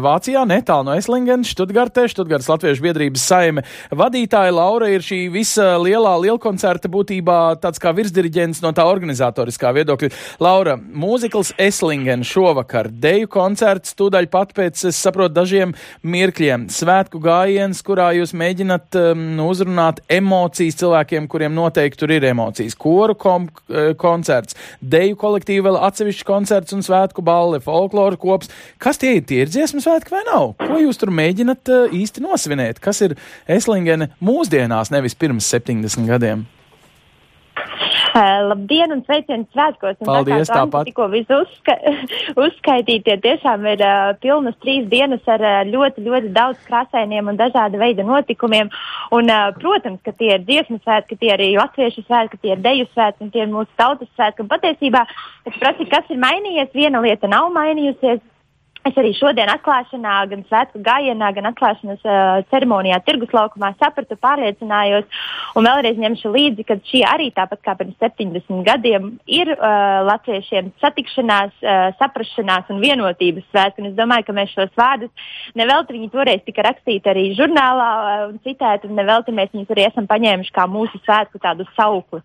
[0.02, 4.58] Vācijā, netālu no Eslingen, Študgartē, Študgartas Latviešu biedrības saime vadītāja.
[4.58, 10.10] Laura ir šī visa lielā lielkoncerta būtībā būtībā tāds kā virsdiriģents no tā organizatoriskā viedokļa.
[10.42, 17.82] Laura, mūzikls Eslingen šovakar, deju koncerts, tūdaļ pat pēc, es saprotu, dažiem mirkļiem, svētku gājiens,
[17.84, 22.76] kurā jūs mēģinat um, uzrunāt emocijas cilvēkiem, kuriem noteikti tur ir emocijas.
[22.78, 28.52] Koru kom, uh, koncerts, deju kolektīva vēl atsevišķs koncerts un svētku balle, folkloru kops.
[28.82, 29.28] Kas tie ir?
[29.28, 30.54] Tie ir dziesmu svētki vai nav?
[30.60, 32.82] Ko jūs tur mēģinat uh, īsti nosvinēt?
[32.84, 33.16] Kas ir
[33.50, 36.46] Eslingene mūsdienās, nevis pirms 70 gadiem?
[38.50, 39.96] Labdien un sveicienu svētkos!
[40.02, 40.86] Un Paldies, tā tāpat!
[40.88, 41.76] Tikko visu uzska
[42.44, 47.80] uzskaitītie tiešām ir uh, pilnas trīs dienas ar uh, ļoti, ļoti daudz krāsainiem un dažāda
[47.80, 48.70] veida notikumiem.
[49.14, 52.62] Un, uh, protams, ka tie ir dziesmu svētki, tie ir arī latviešu svētki, tie ir
[52.64, 54.44] deju svētki un tie ir mūsu tautas svētki.
[54.44, 55.06] Un patiesībā,
[55.50, 58.22] es prasu, kas ir mainījies, viena lieta nav mainījusies.
[58.84, 65.22] Es arī šodien atklāšanā, gan svētku gājienā, gan atklāšanas uh, ceremonijā tirgus laukumā sapratu, pārliecinājos
[65.56, 70.68] un vēlreiz ņemšu līdzi, ka šī arī tāpat kā pirms 70 gadiem ir uh, latviešiem
[70.84, 73.80] satikšanās, uh, saprašanās un vienotības svētki.
[73.80, 78.28] Un es domāju, ka mēs šos vārdus nevelti viņi toreiz tika rakstīti arī žurnālā uh,
[78.34, 82.20] un citēti, un nevelti mēs viņus arī esam paņēmuši kā mūsu svētku tādu saukli.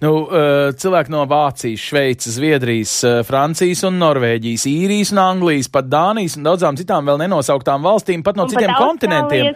[0.00, 5.90] Nu, uh, cilvēki no Vācijas, Šveices, Zviedrijas, uh, Francijas un Norvēģijas, Īrijas un Anglijas, pat
[5.92, 9.50] Dānijas un daudzām citām vēl nenosauktām valstīm, pat no un citiem pat kontinentiem.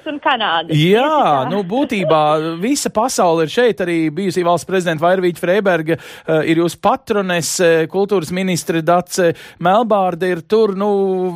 [0.77, 2.23] Jā, nu, būtībā
[2.61, 3.81] visa pasaule ir šeit.
[3.83, 7.55] Arī bijusī valsts prezidenta Vairvīķa Freiberga uh, ir jūsu patrones,
[7.93, 9.33] kultūras ministri Dace
[9.65, 10.91] Melbārda ir tur, nu,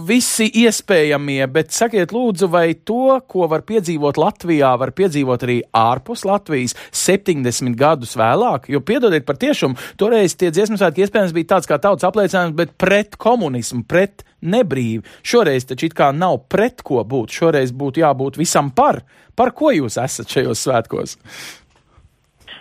[0.06, 6.26] visi iespējamie, bet sakiet lūdzu, vai to, ko var piedzīvot Latvijā, var piedzīvot arī ārpus
[6.28, 8.65] Latvijas 70 gadus vēlāk?
[8.66, 8.72] Vairāk.
[8.72, 12.76] Jo, piedodiet par tiešumu, toreiz tie dziesmu svētki iespējams bija tāds kā tautas apliecinājums, bet
[12.78, 15.04] pret komunismu, pret nebrīvi.
[15.22, 19.02] Šoreiz taču it kā nav pret ko būt, šoreiz būtu jābūt visam par.
[19.34, 21.16] Par ko jūs esat šajos svētkos?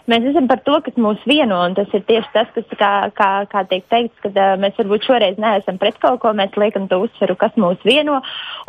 [0.05, 3.29] Mēs esam par to, kas mūs vieno, un tas ir tieši tas, kas, kā, kā,
[3.49, 6.99] kā tiek teikts, ka uh, mēs varbūt šoreiz neesam pret kaut ko, mēs liekam to
[7.01, 8.19] uzsveru, kas mūs vieno,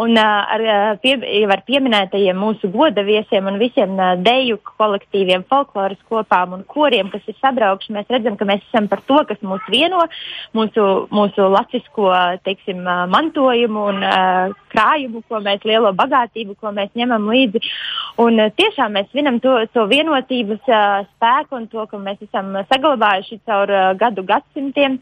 [0.00, 0.64] un uh, ar,
[1.02, 1.18] pie,
[1.52, 7.28] ar pieminētajiem mūsu goda viesiem un visiem uh, deju kolektīviem, folkloras kopām un koriem, kas
[7.28, 10.06] ir sabraukši, mēs redzam, ka mēs esam par to, kas mūs vieno,
[10.56, 12.08] mūsu, mūsu latvisko,
[12.48, 12.80] teiksim,
[13.12, 17.64] mantojumu un uh, krājumu, ko mēs lielo bagātību, ko mēs ņemam līdzi,
[18.24, 21.25] un uh, tiešām mēs vinam to, to vienotības uh, spēku
[21.56, 24.98] un to, ka mēs esam saglabājuši caur uh, gadu gadsimtiem.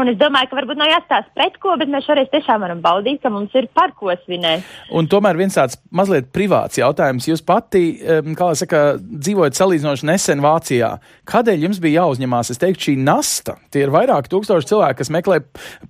[0.00, 3.20] Un es domāju, ka varbūt nav jāstāsta pret ko, bet mēs šoreiz tiešām varam baudīt,
[3.20, 4.64] ka mums ir par ko svinēt.
[4.96, 7.26] Un tomēr viens tāds mazliet privāts jautājums.
[7.28, 10.94] Jūs pati, kā jau saka, dzīvojat salīdzinoši nesen Vācijā.
[11.28, 13.58] Kādēļ jums bija jāuzņemās, es teiktu, šī nasta?
[13.74, 15.40] Tie ir vairāk tūkstoši cilvēki, kas meklē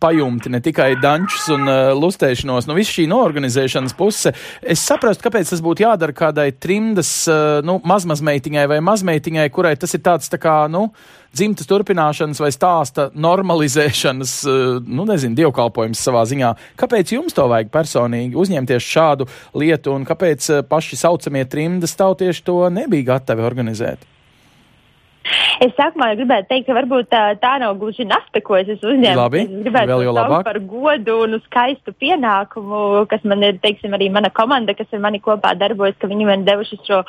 [0.03, 4.35] pajumti, ne tikai dančus un uh, lustēšanos, nu viss šī noorganizēšanas puse.
[4.61, 9.95] Es saprastu, kāpēc tas būtu jādara kādai trimdas, uh, nu, mazmazmeitiņai vai mazmeitiņai, kurai tas
[9.95, 10.89] ir tāds tā kā, nu,
[11.35, 16.55] dzimtas turpināšanas vai stāsta normalizēšanas, eh, nu, nezinu, dievkalpojums savā ziņā.
[16.81, 22.45] Kāpēc jums to vajag personīgi uzņemties šādu lietu un kāpēc eh, paši saucamie trimdas tautieši
[22.45, 24.07] to nebija gatavi organizēt?
[25.61, 29.19] Es sākumā gribētu teikt, ka varbūt tā, tā nav gluži nasta, ko es esmu uzņēmis.
[29.19, 30.45] Labi, es gribētu vēl jau labāk.
[30.49, 35.21] par godu un skaistu pienākumu, kas man ir, teiksim, arī mana komanda, kas ar mani
[35.21, 37.03] kopā darbojas, ka viņi man devuši šo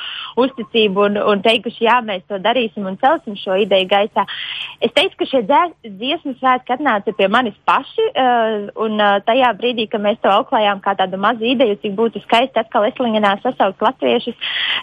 [0.44, 4.26] uzticību un, un teikuši, jā, mēs to darīsim un celsim šo ideju gaisā.
[4.84, 5.42] Es teicu, ka šie
[5.86, 10.84] dziesmu svētki atnāca pie manis paši, uh, un uh, tajā brīdī, kad mēs to auklējām
[10.84, 14.36] kā tādu mazu ideju, cik būtu skaisti atkal Eslingenā sasaukt latviešus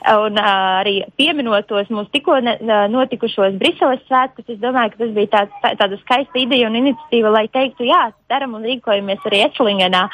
[0.10, 2.58] un uh, arī pieminotos mums tikko ne,
[2.90, 3.29] notikušos
[3.60, 7.48] Briseles svētkus, es domāju, ka tas bija tāds, tā, tāda skaista ideja un iniciatīva, lai
[7.52, 10.08] teiktu, jā, daram un rīkojamies arī Ečlingenā.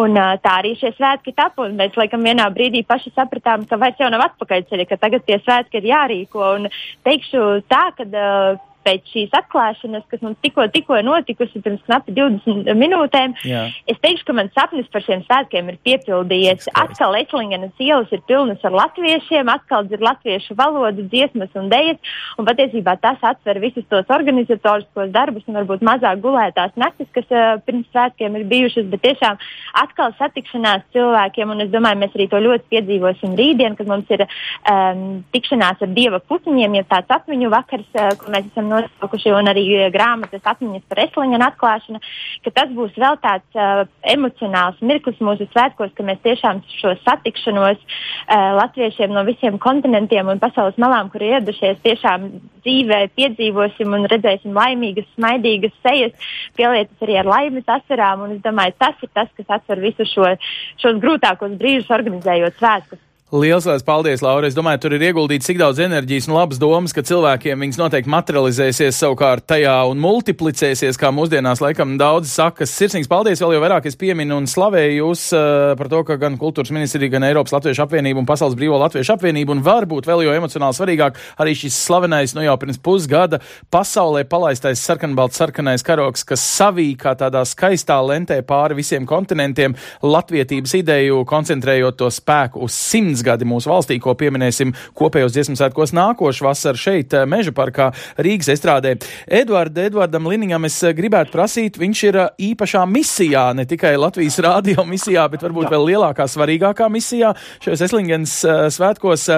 [0.00, 1.66] Un, tā arī šie svētki tapu.
[1.76, 5.82] Mēs laikam vienā brīdī paši sapratām, ka vairs jau nav atpakaļceļa, ka tagad tie svētki
[5.82, 6.46] ir jārīko.
[6.56, 6.70] Un
[7.04, 12.14] teikšu tā, ka uh, pēc šīs atklāšanas, kas mums tikko, tikko ir notikusi pirms knapi
[12.16, 13.64] 20 minūtēm, Jā.
[13.90, 16.68] es teikšu, ka mans sapnis par šiem svētkiem ir piepildījies.
[16.78, 22.00] Atkal Ečlingenas ielas ir pilnas ar latviešiem, atkal ir latviešu valoda, dziesmas un dejas,
[22.38, 27.56] un patiesībā tas atver visus tos organizatoriskos darbus un varbūt mazāk gulētās naktis, kas uh,
[27.66, 29.40] pirms svētkiem ir bijušas, bet tiešām
[29.82, 34.24] atkal satikšanās cilvēkiem, un es domāju, mēs arī to ļoti piedzīvosim rītdien, kad mums ir
[34.26, 39.50] um, tikšanās ar dieva pusiņiem, ja tāds atmiņu vakars, uh, ko mēs esam nosaukuši, un
[39.52, 42.00] arī eh, grāmatas atmiņas par Esliņa atklāšanu,
[42.44, 47.78] ka tas būs vēl tāds uh, emocionāls mirklis mūsu svētkos, ka mēs tiešām šo satikšanos
[47.78, 52.28] uh, latviešiem no visiem kontinentiem un pasaules malām, kur ieradušies, tiešām
[52.62, 58.76] dzīvē piedzīvosim un redzēsim laimīgas, smaidīgas sejas, pielietas arī ar laimes asarām, un es domāju,
[58.82, 60.34] tas ir tas, kas atver visu šo,
[60.82, 63.02] šos grūtākos brīžus organizējot svētkus.
[63.32, 64.44] Liels paldies, Laura.
[64.44, 68.10] Es domāju, tur ir ieguldīts tik daudz enerģijas un labas domas, ka cilvēkiem viņas noteikti
[68.12, 72.68] materializēsies savukārt tajā un multiplicēsies, kā mūsdienās laikam daudz saka.
[72.68, 76.36] Sirsnīgs paldies, vēl jau vairāk es pieminu un slavēju jūs uh, par to, ka gan
[76.36, 80.36] kultūras ministrija, gan Eiropas Latviešu apvienība un Pasaules brīvo Latviešu apvienība un varbūt vēl jau
[80.36, 83.40] emocionāli svarīgāk arī šis slavenais, nu jau pirms pusgada
[83.72, 90.78] pasaulē palaistais sarkanbalts sarkanais karoks, kas savī kā tādā skaistā lentē pāri visiem kontinentiem latvietības
[90.82, 96.46] ideju, koncentrējot to spēku uz simts simtgadi mūsu valstī, ko pieminēsim kopējos dziesmu svētkos nākošu
[96.46, 98.96] vasaru šeit, eh, Meža parkā Rīgas estrādē.
[99.26, 104.38] Edvard, Edvardam Liniņam es eh, gribētu prasīt, viņš ir eh, īpašā misijā, ne tikai Latvijas
[104.46, 108.34] rādio misijā, bet varbūt vēl lielākā, svarīgākā misijā šajos Eslingens
[108.72, 109.28] svētkos,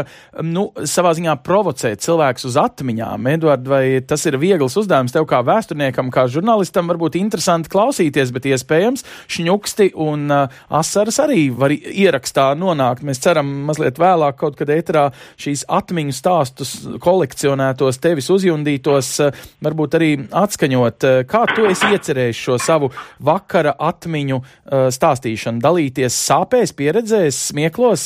[0.46, 3.28] nu, savā ziņā provocēt cilvēkus uz atmiņām.
[3.34, 8.48] Edvard, vai tas ir viegls uzdevums tev kā vēsturniekam, kā žurnālistam, varbūt interesanti klausīties, bet
[8.48, 13.04] iespējams šņuksti un asaras arī var ierakstā nonākt.
[13.06, 15.08] Mēs ceram, mazliet vēlāk, kaut kad ēterā
[15.40, 21.04] šīs atmiņu stāstus kolekcionētos, tevis uzjundītos, eh, varbūt arī atskaņot.
[21.04, 25.62] Eh, kā tu esi iecerējis šo savu vakara atmiņu eh, stāstīšanu?
[25.64, 28.04] Dalīties sāpēs, pieredzēs, smieklos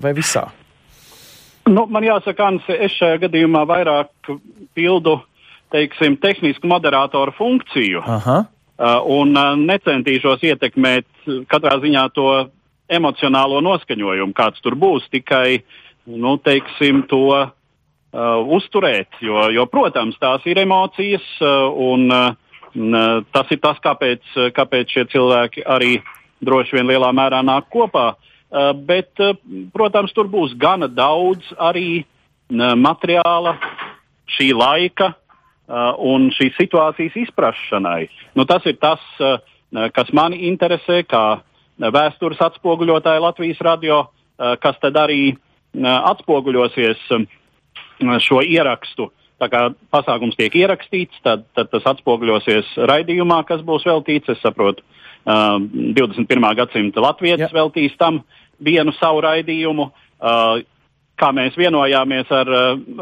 [0.00, 0.48] vai visā?
[1.68, 4.30] Nu, man jāsaka, Anse, es šajā gadījumā vairāk
[4.74, 5.18] pildu
[5.72, 8.00] teiksim, tehnisku moderātoru funkciju.
[8.06, 8.38] Aha.
[9.10, 9.34] Un
[9.66, 11.06] necentīšos ietekmēt
[11.50, 12.28] katrā ziņā to
[12.88, 15.60] emocionālo noskaņojumu, kāds tur būs, tikai
[16.08, 17.50] nu, teiksim, to uh,
[18.58, 19.20] uzturēt.
[19.24, 22.32] Jo, jo, protams, tās ir emocijas, uh, un uh,
[23.34, 24.24] tas ir tas, kāpēc,
[24.56, 25.98] kāpēc šie cilvēki arī
[26.44, 28.12] droši vien lielā mērā nāk kopā.
[28.48, 29.36] Uh, bet, uh,
[29.74, 33.58] protams, tur būs gana daudz arī uh, materiāla,
[34.28, 38.08] šī laika uh, un šīs situācijas izprašanai.
[38.36, 39.36] Nu, tas ir tas, uh,
[39.92, 41.42] kas mani interesē, kā
[41.78, 45.38] vēstures atspoguļotāja Latvijas radio, uh, kas tad arī uh,
[46.12, 47.26] atspoguļosies uh,
[48.22, 49.10] šo ierakstu.
[49.38, 49.60] Tā kā
[49.94, 54.32] pasākums tiek ierakstīts, tad, tad tas atspoguļosies raidījumā, kas būs veltīts.
[54.34, 55.58] Es saprotu, uh,
[55.98, 56.48] 21.
[56.58, 58.24] gadsimta Latvijas veltīs tam
[58.58, 59.92] vienu savu raidījumu.
[61.18, 62.48] Kā mēs vienojāmies ar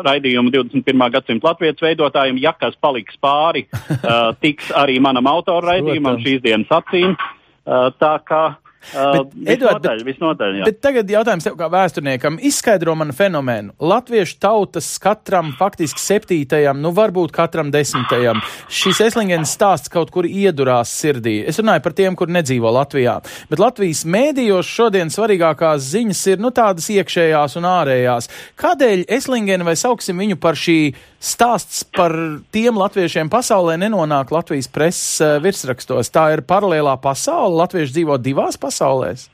[0.05, 1.05] raidījumu 21.
[1.15, 3.63] gadsimta latviešu veidotājiem, ja kas paliks pāri,
[4.45, 7.17] tiks arī manam autora raidījumam šīs dienas acīm.
[7.65, 10.67] Tā kā Uh, Edvard, visnotaļ, visnotaļ, jā.
[10.69, 12.39] Bet tagad jautājums tev kā vēsturniekam.
[12.47, 13.75] Izskaidro man fenomenu.
[13.83, 18.41] Latviešu tautas katram faktiski septītajam, nu varbūt katram desmitajam.
[18.71, 21.41] Šis Eslingens stāsts kaut kur iedurās sirdī.
[21.49, 23.19] Es runāju par tiem, kur nedzīvo Latvijā.
[23.51, 28.31] Bet Latvijas mēdījos šodien svarīgākās ziņas ir nu tādas iekšējās un ārējās.
[28.61, 30.79] Kādēļ Eslingeni vai sauksim viņu par šī
[31.27, 32.13] stāsts par
[32.55, 36.13] tiem latviešiem pasaulē nenonāk Latvijas preses uh, virsrakstos?
[36.15, 37.57] Tā ir paralēlā pasaule.
[37.65, 39.31] Latvieši dzīvo divās pasaulēs pasaulēs?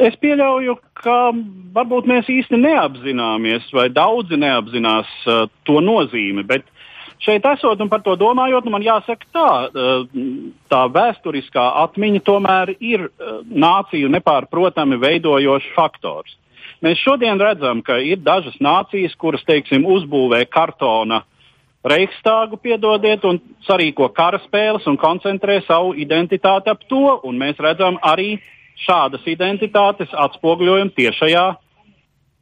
[0.00, 1.32] Es pieļauju, ka
[1.76, 6.44] varbūt mēs īsti neapzināmies, vai daudzi neapzinās uh, to nozīmi.
[6.44, 6.66] Bet
[7.24, 10.04] šeit esot un par to domājot, nu man jāsaka tā, uh,
[10.68, 16.36] tā vēsturiskā atmiņa tomēr ir uh, nāciju nepārprotami veidojošs faktors.
[16.84, 21.24] Mēs šodien redzam, ka ir dažas nācijas, kuras, teiksim, uzbūvē kartona
[21.80, 27.20] Reichstāgu, piedodiet, un sarīko kara spēles un koncentrē savu identitāti ap to.
[27.32, 28.34] Mēs redzam arī
[28.84, 31.46] šādas identitātes atspoguļojumu tiešajā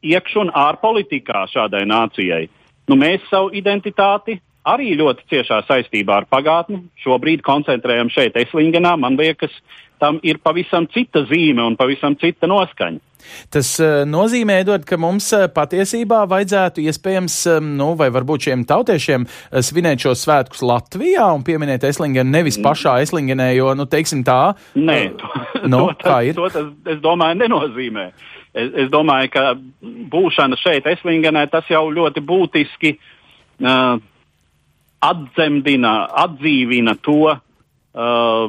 [0.03, 2.49] iekš- un ārpolitikā šādai nācijai.
[2.87, 8.97] Nu, mēs savu identitāti arī ļoti ciešā saistībā ar pagātni šobrīd koncentrējam šeit, Eslingenā.
[8.99, 9.51] Man liekas,
[9.99, 12.99] tam ir pavisam cita zīme un pavisam cita noskaņa.
[13.53, 18.65] Tas uh, nozīmē, Edvard, ka mums uh, patiesībā vajadzētu iespējams, um, nu, vai varbūt šiem
[18.69, 19.27] tautiešiem
[19.65, 24.55] svinēt šos svētkus Latvijā un pieminēt Eslingenu nevis pašā Eslingenē, jo, nu, teiksim tā.
[24.79, 25.31] Nē, to,
[25.67, 28.09] nu, to, tas, to tas, es domāju, nenozīmē.
[28.53, 29.43] Es, es domāju, ka
[30.13, 33.99] būšana šeit, Eslingenē, tas jau ļoti būtiski uh,
[35.05, 38.47] atdzemdina, atdzīvina to, uh,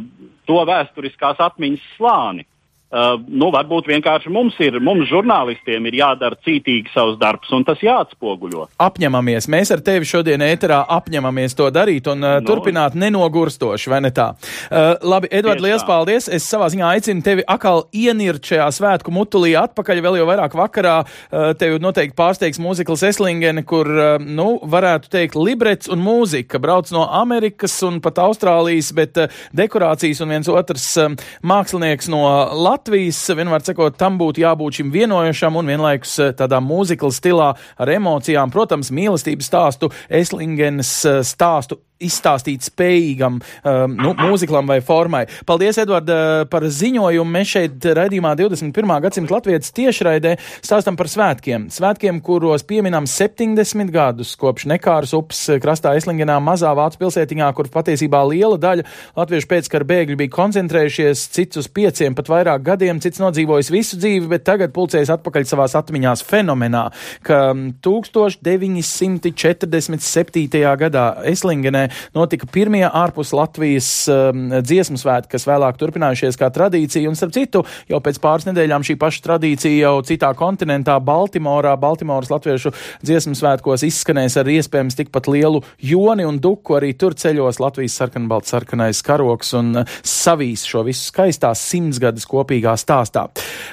[0.49, 2.47] to vēsturiskās atmiņas slāni.
[2.91, 7.79] Uh, nu, varbūt vienkārši mums ir, mums žurnālistiem ir jādara cītīgi savs darbs, un tas
[7.85, 8.65] jāatspoguļo.
[8.83, 12.49] Apņemamies, mēs ar tevi šodien ēterā apņemamies to darīt un uh, Nu.
[12.49, 14.33] turpināt nenogurstoši, vai ne tā?
[14.67, 16.27] Uh, labi, Edvard, liels paldies!
[16.27, 20.97] Es savā ziņā aicinu tevi atkal ienirt šajā svētku mutulī atpakaļ, vēl jau vairāk vakarā.
[21.31, 26.91] Uh, tevi noteikti pārsteigs mūzikls Eslingeni, kur, uh, nu, varētu teikt, librets un mūzika brauc
[26.91, 31.15] no Amerikas un pat Austrālijas, bet uh, dekorācijas un viens otrs um,
[31.47, 37.13] mākslinieks no Latvijas, vienmēr sakot, tam būtu jābūt šim vienojošam un vienlaikus uh, tādā mūzikla
[37.13, 38.51] stilā ar emocijām.
[38.55, 45.27] Protams, mīlestības stāstu, Eslingenes uh, stāstu izstāstīt spējīgam um, nu, mūziklam vai formai.
[45.47, 47.31] Paldies, Edvard, uh, par ziņojumu.
[47.31, 48.95] Mēs šeit raidījumā 21.
[49.05, 51.69] gadsimta latviešu tiešraidē stāstam par svētkiem.
[51.73, 58.21] Svētkiem, kuros pieminam 70 gadus kopš Nekāras upes krastā Eslingenā mazā Vācu pilsētiņā, kur patiesībā
[58.31, 58.83] liela daļa
[59.19, 64.27] latviešu pēckara bēgļu bija koncentrējušies, cits uz pieciem, pat vairāk gadiem, cits nodzīvojis visu dzīvi,
[64.31, 66.85] bet tagad pulcējas atpakaļ savās atmiņās fenomenā,
[67.27, 70.65] ka um, 1947.
[70.81, 71.85] gadā Eslingenē
[72.17, 77.65] notika pirmie ārpus Latvijas um, dziesmu svētki, kas vēlāk turpinājušies kā tradīcija, un starp citu,
[77.91, 82.73] jau pēc pāris nedēļām šī paša tradīcija jau citā kontinentā, Baltimorā, Baltimoras latviešu
[83.05, 88.55] dziesmu svētkos izskanēs ar iespējams tikpat lielu joni un duku, arī tur ceļos Latvijas sarkanbalts
[88.55, 93.27] sarkanais karoks un uh, savīs šo visu skaistā simtsgades kopīgā stāstā.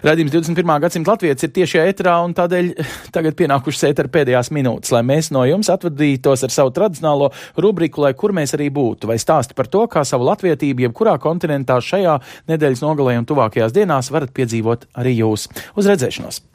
[0.05, 0.77] Radījums 21.
[0.83, 2.71] gadsimta latvietis ir tieši ētrā, un tādēļ
[3.15, 8.15] tagad pienākušas ētera pēdējās minūtes, lai mēs no jums atvadītos ar savu tradicionālo rubriku, lai
[8.17, 12.17] kur mēs arī būtu, vai stāsti par to, kā savu latvietību jebkurā kontinentā šajā
[12.49, 15.49] nedēļas nogalē un tuvākajās dienās varat piedzīvot arī jūs.
[15.75, 16.45] Uz redzēšanos!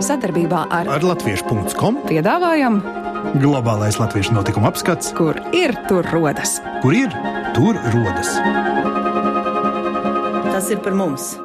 [0.00, 2.80] Sadarbībā ar, Ar Latviešu.com piedāvājam,
[3.36, 6.56] globālais latviešu notikuma apskats, kur ir tur rodas.
[6.82, 7.12] kur ir
[7.54, 8.32] tur rodas.
[10.50, 11.36] Tas ir par mums!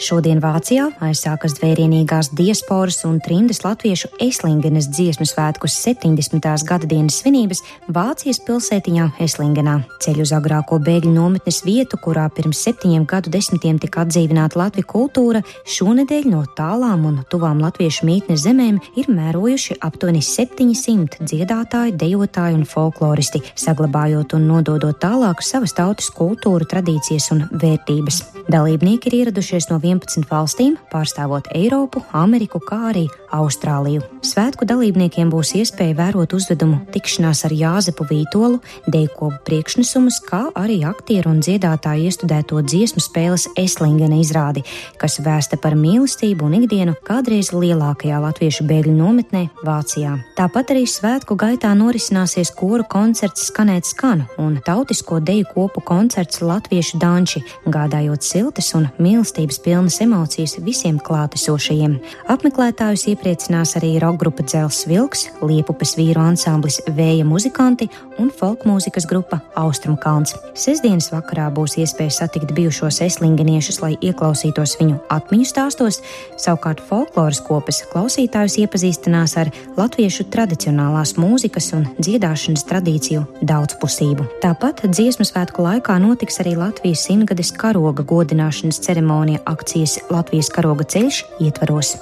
[0.00, 6.40] Šodien Vācijā aizsākas vērienīgās diasporas un trimdes latviešu Eslingenes dziesmu svētkus 70.
[6.64, 7.60] gada dienas svinības
[7.92, 9.74] Vācijas pilsētiņā Eslingenā.
[10.00, 15.42] Ceļu uz agrāko bēgļu nometnes vietu, kurā pirms septiņiem gadu desmitiem tika atdzīvināta latviešu kultūra,
[15.68, 22.64] šonadēļ no tālām un tuvām latviešu mītnes zemēm ir mērojuši aptuveni 700 dziedātāji, dejotāji un
[22.64, 28.24] folkloristi, saglabājot un nododot tālāk savas tautas kultūru, tradīcijas un vērtības.
[28.50, 34.02] Dalībnieki ir ieradušies no 11 valstīm, pārstāvot Eiropu, Ameriku, kā arī Austrāliju.
[34.26, 38.58] Svētku dalībniekiem būs iespēja vērot uzvedumu tikšanās ar Jāzepu Vītolu,
[38.90, 44.64] dejkopu priekšnesumus, kā arī aktieru un dziedātāju iestudēto dziesmu spēles Eslingena izrādi,
[45.00, 50.16] kas vēsta par mīlestību un ikdienu kādreiz lielākajā latviešu bēgļu nometnē Vācijā.
[50.38, 57.00] Tāpat arī svētku gaitā norisināsies koru koncerts Skanēt skanu un tautisko deju kopu koncerts Latviešu
[57.00, 61.98] danči, gādājot siltas un mīlestības pilnas emocijas visiem klātesošajiem.
[62.32, 67.90] Apmeklētājus iepriecinās arī rokgrupa Dzels Vilks, Liepupes vīru ansamblis Vēja muzikanti
[68.20, 70.32] un folkmūzikas grupa Austrumkalns.
[70.56, 76.00] Sesdienas vakarā būs iespēja satikt bijušos eslingeniešus, lai ieklausītos viņu atmiņu stāstos,
[76.40, 84.30] savukārt folkloras kopas klausītājus iepazīstinās ar latviešu tradicionālās mūzikas un dziedāšanas tradīciju daudzpusību.
[84.40, 91.24] Tāpat dziesmu svētku laikā notiks arī Latvijas simtgades karoga godināšanas ceremonija akcijas Latvijas karoga ceļš
[91.44, 91.98] ietvaros.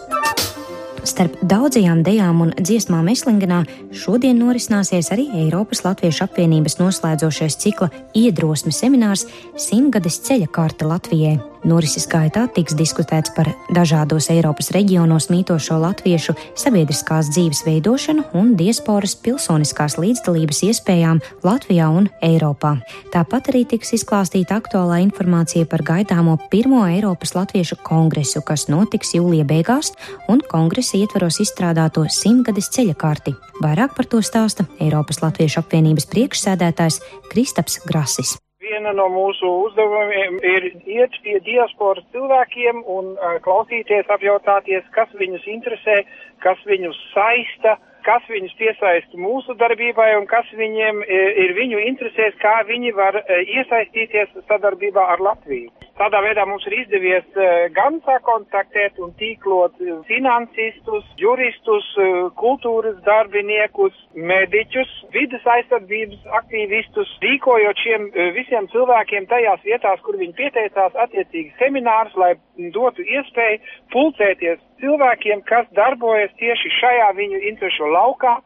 [1.08, 3.62] Starp daudzajām dejām un dziesmām Eslingenā
[3.96, 7.88] šodien norisināsies arī Eiropas Latviešu apvienības noslēdzošais cikla
[8.18, 9.24] iedrosme seminārs
[9.56, 11.38] Simtgades ceļa kārta Latvijai.
[11.66, 19.16] Norises gaitā tiks diskutēts par dažādos Eiropas reģionos mītošo latviešu sabiedriskās dzīves veidošanu un diasporas
[19.18, 22.76] pilsoniskās līdzdalības iespējām Latvijā un Eiropā.
[23.14, 29.46] Tāpat arī tiks izklāstīta aktuālā informācija par gaidāmo pirmo Eiropas Latviešu kongresu, kas notiks jūlija
[29.48, 29.92] beigās,
[30.30, 33.34] un kongresa ietveros izstrādāto simtgades ceļa karti.
[33.62, 37.02] Vairāk par to stāsta Eiropas Latviešu apvienības priekšsēdētājs
[37.32, 38.38] Kristaps Grasis
[38.68, 43.14] viena no mūsu uzdevumiem ir iet pie diasporas cilvēkiem un
[43.44, 46.02] klausīties, apjautāties, kas viņus interesē,
[46.44, 47.76] kas viņus saista,
[48.08, 51.02] kas viņus piesaista mūsu darbībai un kas viņiem
[51.44, 55.68] ir viņu interesēs, kā viņi var iesaistīties sadarbībā ar Latviju.
[55.98, 57.38] Tādā veidā mums ir izdevies
[57.74, 61.88] gan sakontaktēt un tīklot finansistus, juristus,
[62.38, 70.96] kultūras darbiniekus, mediķus, vidas aizsardzības aktīvistus, rīkojot šiem visiem cilvēkiem tajās vietās, kur viņi pieteicās
[71.06, 72.32] attiecīgi seminārus, lai
[72.78, 73.58] dotu iespēju
[73.92, 78.38] pulcēties cilvēkiem, kas darbojas tieši šajā viņu interešu laukā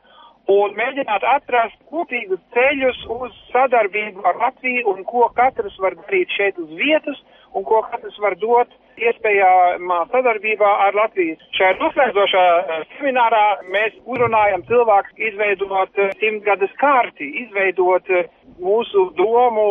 [0.53, 6.59] un mēģināt atrast kopīgus ceļus uz sadarbību ar Latviju un ko katrs var darīt šeit
[6.59, 7.21] uz vietas
[7.55, 11.37] un ko katrs var dot iespējamā sadarbībā ar Latviju.
[11.57, 18.29] Šajā noslēdzošā eh, seminārā mēs uzrunājam cilvēkus izveidot eh, simtgades kārti, izveidot eh,
[18.61, 19.67] mūsu domu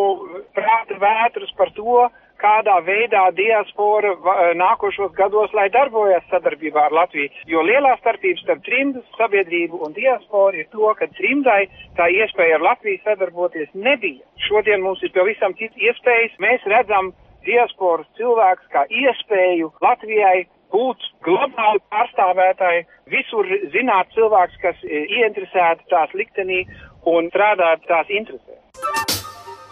[0.57, 2.07] prāta vētrus par to,
[2.41, 4.13] kādā veidā diaspora
[4.57, 7.31] nākošos gados, lai darbojas sadarbībā ar Latviju.
[7.53, 11.65] Jo lielā starpība starp trimdas sabiedrību un diasporu ir to, ka trimdai
[11.99, 14.23] tā iespēja ar Latviju sadarboties nebija.
[14.47, 16.39] Šodien mums ir pavisam cits iespējas.
[16.43, 17.13] Mēs redzam
[17.45, 26.63] diasporas cilvēks kā iespēju Latvijai būt globāli pārstāvētāji, visur zināt cilvēks, kas ieinteresēti tās liktenī
[27.11, 29.20] un strādāt tās interesēs.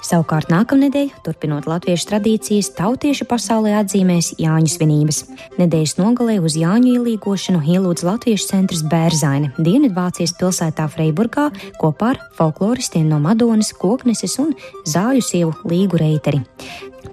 [0.09, 5.19] Savukārt nākamnedēļ, turpinot latviešu tradīcijas, tautieši pasaulē atzīmēs Jāņu svinības.
[5.59, 13.05] Nedēļas nogalē uz Jāņu ielīgošanu ielūdz Latviešu centrs Bērzaini Dienvidvācijas pilsētā Freiburgā kopā ar folkloristiem
[13.11, 14.55] no Madonas, Kokneses un
[14.89, 16.41] Zāļu sievu Līgu Reiteri.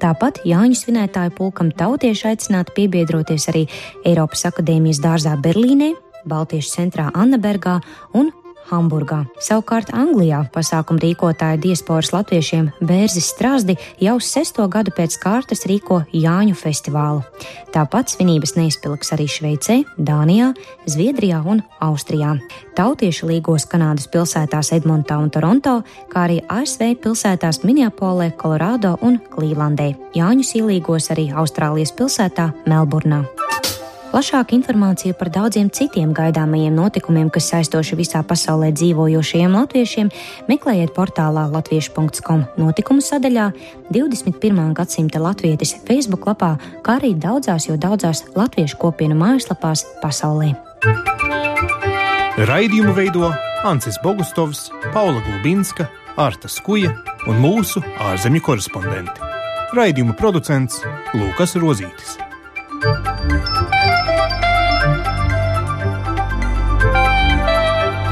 [0.01, 3.67] Tāpat Jāņu svinētāju pulkam tautieši aicināti piebiedroties arī
[4.09, 5.93] Eiropas akadēmijas dārzā Berlīnē,
[6.25, 7.77] Baltiešu centrā Annabergā
[8.17, 8.33] un
[8.71, 9.23] Hamburgā.
[9.43, 16.57] Savukārt Anglijā pasākumu rīkotāja diasporas latviešiem Bērzis Strasdi jau sesto gadu pēc kārtas rīko Jāņu
[16.59, 17.23] festivālu.
[17.75, 20.53] Tāpat svinības neizpilks arī Šveicē, Dānijā,
[20.89, 22.37] Zviedrijā un Austrijā.
[22.77, 25.79] Tautiešu līgos Kanādas pilsētās Edmontā un Toronto,
[26.12, 29.93] kā arī ASV pilsētās Minneapolē, Kolorādo un Klīvlandē.
[30.17, 33.25] Jāņus ielīgos arī Austrālijas pilsētā Melburnā.
[34.17, 40.09] Plašāka informācija par daudziem citiem gaidāmajiem notikumiem, kas saistoši visā pasaulē dzīvojošajiem latviešiem,
[40.49, 43.51] meklējiet portālā latviešu.com notikumu sadaļā,
[43.93, 44.73] 21.
[44.79, 50.55] gadsimta latvietis Facebook lapā, kā arī daudzās, jo daudzās latviešu kopienu mājaslapās pasaulē.
[52.41, 53.35] Raidījumu veido
[53.69, 56.97] Ancis Bogustovs, Paula Gulbinska, Arta Skuja
[57.29, 59.35] un mūsu ārzemju korespondenti.
[59.77, 60.81] Raidījuma producents
[61.12, 62.17] Lukas Rozītis.